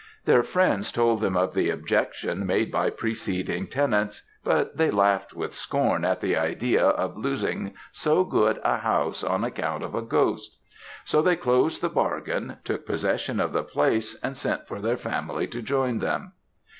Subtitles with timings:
[0.25, 5.53] Their friends told them of the objection made by preceding tenants, but they laughed with
[5.53, 10.57] scorn at the idea of losing so good a house on account of a ghost;
[11.05, 15.45] so they closed the bargain, took possession of the place, and sent for their family
[15.45, 16.31] to join them.